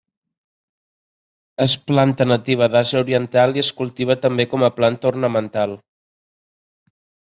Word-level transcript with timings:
Es 1.65 1.75
planta 1.91 2.27
nativa 2.33 2.69
d'Àsia 2.77 3.03
oriental 3.07 3.55
i 3.61 3.65
es 3.67 3.73
cultiva 3.83 4.19
també 4.27 4.49
com 4.57 4.69
a 4.69 4.75
planta 4.83 5.13
ornamental. 5.15 5.81